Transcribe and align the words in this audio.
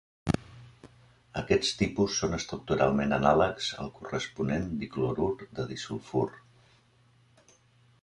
Aquests 1.41 1.73
tipus 1.81 2.15
són 2.21 2.33
estructuralment 2.39 3.15
anàlegs 3.19 3.69
al 3.85 3.93
corresponent 4.01 4.69
diclorur 4.83 5.33
de 5.61 5.71
disulfur. 5.77 6.27